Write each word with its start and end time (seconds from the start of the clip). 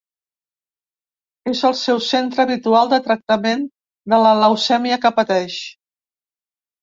És 1.51 1.59
el 1.69 1.75
seu 1.81 1.99
centre 2.05 2.41
habitual 2.45 2.89
de 2.93 2.99
tractament 3.07 3.61
de 4.13 4.21
la 4.23 4.31
leucèmia 4.39 4.97
que 5.05 5.11
pateix. 5.19 5.59